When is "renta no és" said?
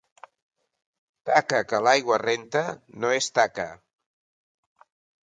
2.23-3.29